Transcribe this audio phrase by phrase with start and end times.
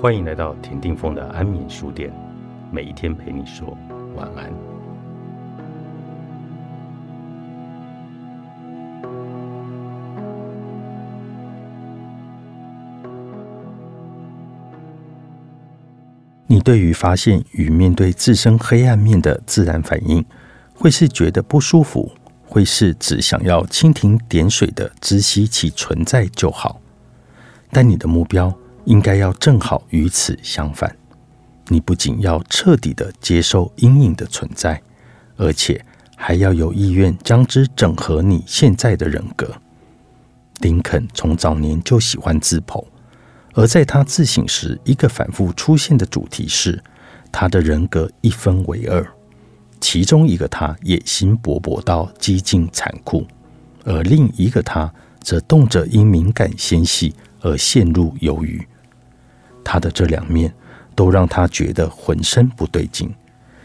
[0.00, 2.10] 欢迎来到田定峰的安眠书店，
[2.72, 3.76] 每一天陪你说
[4.16, 4.50] 晚安。
[16.46, 20.24] 你对于发现与面对自身黑暗面的自然反应，
[20.74, 22.10] 会是觉得不舒服，
[22.46, 26.80] 会是只想要蜻蜓点水的知悉其存在就好。
[27.70, 28.50] 但你的目标。
[28.84, 30.96] 应该要正好与此相反，
[31.68, 34.80] 你不仅要彻底的接受阴影的存在，
[35.36, 35.84] 而且
[36.16, 39.52] 还要有意愿将之整合你现在的人格。
[40.60, 42.84] 林肯从早年就喜欢自剖，
[43.54, 46.82] 而在他自省时，一个反复出现的主题是
[47.32, 49.06] 他的人格一分为二，
[49.80, 53.26] 其中一个他野心勃勃到激进残酷，
[53.84, 58.66] 而另一个他则动辄因敏感纤细而陷入犹豫。
[59.64, 60.52] 他的这两面
[60.94, 63.12] 都让他觉得浑身不对劲，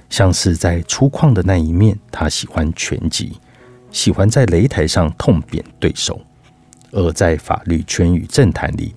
[0.09, 3.39] 像是在粗犷的那一面，他喜欢拳击，
[3.91, 6.15] 喜欢在擂台上痛扁对手；
[6.91, 8.93] 而在法律圈与政坛里，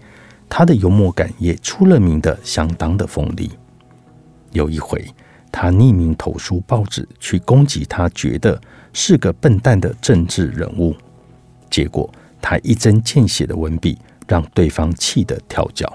[0.48, 3.50] 他的幽默感也出了名的相当的锋利。
[4.52, 5.04] 有一回，
[5.50, 8.60] 他匿名投书报纸去攻击他觉得
[8.92, 10.94] 是个笨蛋的政治人物，
[11.70, 12.08] 结果
[12.40, 15.92] 他一针见血的文笔让对方气得跳脚。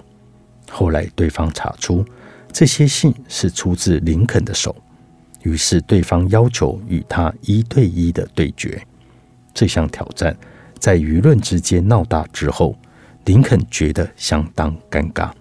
[0.74, 2.04] 后来，对方查出
[2.52, 4.76] 这些信是出自林肯的手，
[5.44, 8.82] 于是对方要求与他一对一的对决。
[9.54, 10.36] 这项挑战
[10.80, 12.76] 在舆论之间闹大之后，
[13.26, 15.32] 林肯觉得相当尴尬。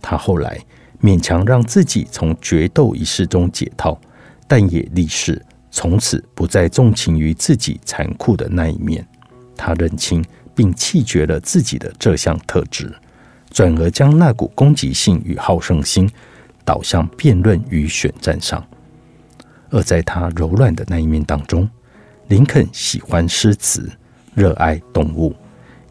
[0.00, 0.56] 他后来
[1.02, 4.00] 勉强让自己从决斗一事中解套，
[4.46, 9.04] 但也立誓从此不再纵情于自己残酷的那一面。
[9.56, 12.94] 他认清并弃绝了自己的这项特质。
[13.56, 16.06] 转而将那股攻击性与好胜心
[16.62, 18.62] 导向辩论与选战上，
[19.70, 21.66] 而在他柔软的那一面当中，
[22.28, 23.90] 林肯喜欢诗词，
[24.34, 25.34] 热爱动物，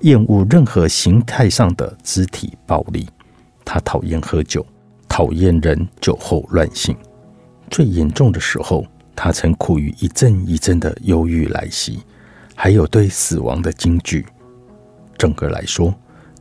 [0.01, 3.09] 厌恶任何形态上的肢体暴力。
[3.65, 4.63] 他讨厌喝酒，
[5.09, 6.95] 讨厌人酒后乱性。
[7.71, 11.97] 最严重的时候，他曾苦于一阵一阵的忧郁来袭，
[12.53, 14.23] 还有对死亡的惊惧。
[15.17, 15.91] 整个来说。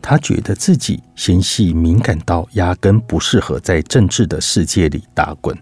[0.07, 5.57] 他觉得自己纤细敏感到压根不适合在政治的世界里打滚。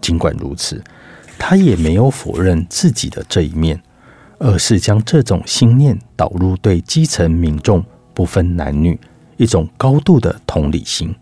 [0.00, 0.82] 尽管如此，
[1.38, 3.78] 他也没有否认自己的这一面，
[4.38, 7.84] 而是将这种心念导入对基层民众
[8.14, 8.98] 不分男女
[9.36, 11.14] 一种高度的同理心，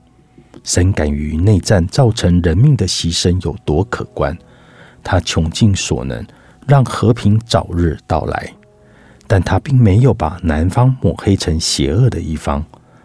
[0.63, 4.39] 深感于内战造成人命的牺牲有多可观。
[5.03, 6.25] 他穷尽所能
[6.65, 8.53] 让和平早日到来。
[9.27, 12.65] 但他并没有把南方抹黑成邪恶的一方，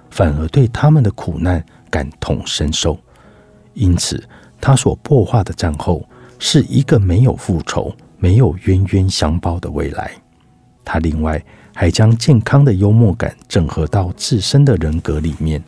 [0.10, 2.98] 反而对他们的苦难感同身受。
[3.74, 4.24] 因此，
[4.60, 10.12] 他所破化的战后是一个没有复仇、没有冤冤相报的未来。
[10.84, 11.42] 他另外
[11.74, 15.64] 还将健康的幽默感整合到自身的人格里面，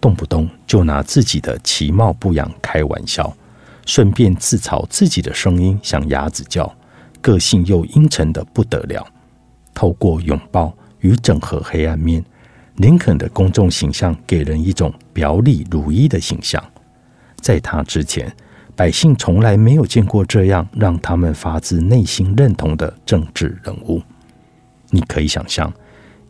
[0.00, 3.32] 动不动就拿自己的其貌不扬开玩笑，
[3.86, 6.74] 顺便自嘲自己的声音像鸭子叫，
[7.20, 9.06] 个性又阴沉的不得了。
[9.78, 12.24] 透过拥抱与整合黑暗面，
[12.78, 16.60] 林肯的公众形象给人一种表里如一的形象。
[17.36, 18.34] 在他之前，
[18.74, 24.02] 百姓从来没有见过这样让他们发自内心认同的政治人物。
[24.90, 25.72] 你可以想象，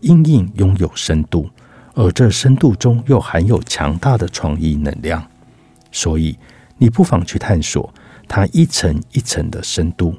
[0.00, 1.48] 阴影拥有深度，
[1.94, 5.26] 而这深度中又含有强大的创意能量。
[5.91, 6.38] 所以，
[6.76, 7.91] 你不妨去探索
[8.28, 10.14] 它一层一层的深度，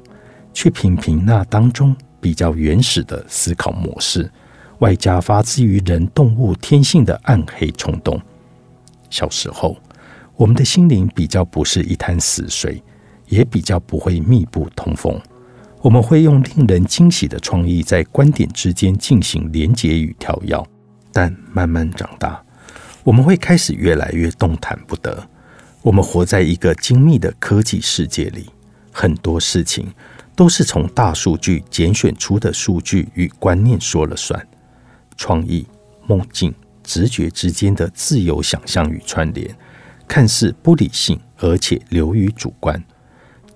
[0.52, 1.94] 去品评那当中。
[2.20, 4.30] 比较原始的思考模式，
[4.78, 8.20] 外加发自于人动物天性的暗黑冲动。
[9.08, 9.76] 小时候，
[10.36, 12.82] 我们的心灵比较不是一潭死水，
[13.28, 15.20] 也比较不会密不通风。
[15.82, 20.62] 我们会用令人惊喜的创意在观点之间进行连结与跳跃。
[21.12, 22.40] 但慢慢长大，
[23.02, 25.26] 我们会开始越来越动弹不得。
[25.82, 28.50] 我们活在一个精密的科技世界里，
[28.92, 29.92] 很多事情。
[30.34, 34.46] 都是从大数据拣选出的数据与观念说了算，
[35.16, 35.66] 创意、
[36.06, 39.54] 梦境、直觉之间的自由想象与串联，
[40.08, 42.82] 看似不理性，而且流于主观。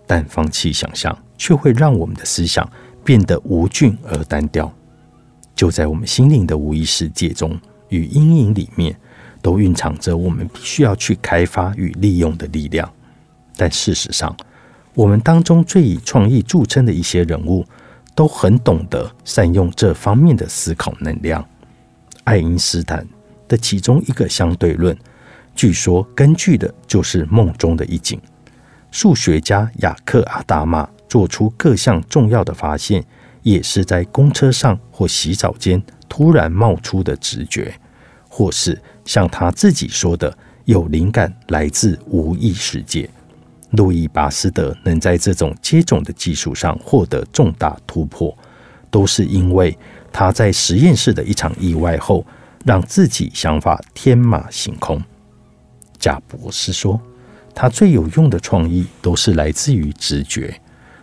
[0.07, 2.71] 但放弃想象，却会让我们的思想
[3.03, 4.71] 变得无菌而单调。
[5.55, 8.95] 就在我们心灵的无意识界中与阴影里面，
[9.41, 12.93] 都蕴藏着我们必须要去开发与利用的力量。
[13.57, 14.37] 但事实上，
[14.95, 17.65] 我们当中最以创意著称的一些人物，
[18.15, 21.45] 都很懂得善用这方面的思考能量。
[22.23, 23.07] 爱因斯坦
[23.49, 24.97] 的其中一个相对论，
[25.55, 28.21] 据说根据的就是梦中的一景。
[28.93, 33.05] 数学家雅克·阿达玛做出各项重要的发现，
[33.43, 37.75] 也是在公车上或洗澡间突然冒出的直觉，
[38.29, 43.11] 或是像他自己说的，有灵感来自无意识界。
[43.77, 48.37] 路易·巴斯德能在这种接种的技术上获得重大突破，
[48.91, 49.77] 都是因为
[50.13, 52.25] 他在实验室的一场意外后，
[52.65, 55.03] 让自己想法天马行空。
[55.99, 57.01] 贾博士说
[57.55, 60.61] ：“他最有用的创意都是来自于直觉，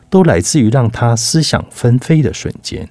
[0.09, 2.87] 都来自于让他思想纷飞的瞬间。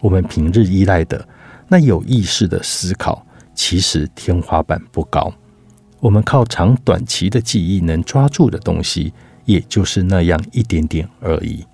[0.00, 1.26] 我们平日依赖的
[1.68, 3.24] 那有意识的思考，
[3.54, 5.32] 其实天花板不高。”
[6.00, 9.12] 我们靠长短期的记忆能抓住的东西，
[9.44, 11.64] 也就是那样一点点而已。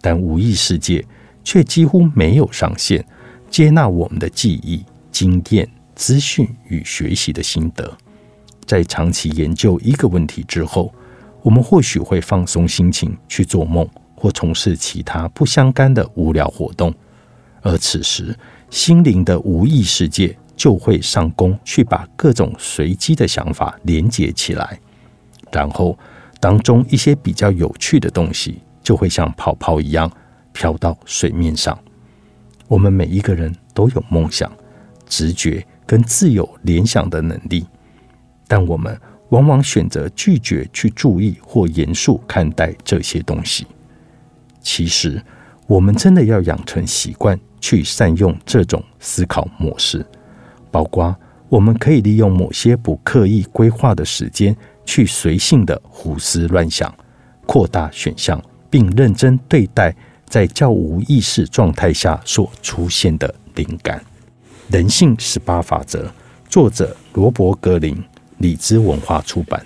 [0.00, 1.04] 但无意世界
[1.42, 3.04] 却几乎没有上限，
[3.50, 7.92] 接纳我们的记忆、经验、资讯与学习的心得。
[8.64, 10.92] 在长期研究一个问题之后，
[11.42, 16.94] 我们或许会放松心情去做梦，或从事其他不相干的无聊活动。
[17.62, 18.38] 而此时，
[18.70, 20.36] 心灵的无意世界。
[20.58, 24.78] 就会上工去把各种随机的想法连接起来，
[25.52, 25.96] 然后
[26.40, 30.10] 当中一些比较有趣的东西就会像泡泡一样
[30.52, 31.78] 飘到水面上。
[32.66, 34.50] 我们每一个人都有梦想、
[35.06, 37.64] 直觉跟自由联想的能力，
[38.48, 43.64] 但我们往往选择拒绝去注意或严肃看待这些东西。
[44.60, 45.22] 其实，
[45.68, 50.04] 我们真的要养成习惯去善用这种思考模式。
[50.70, 51.14] 包括
[51.48, 56.94] 我们可以利用某些不刻意规划的时间，去随性的胡思乱想，
[57.46, 59.94] 扩大选项，并认真对待
[60.26, 64.02] 在较无意识状态下所出现的灵感。
[64.68, 66.10] 人性十八法则，
[66.48, 67.96] 作者罗伯格林，
[68.36, 69.64] 理智文化出版。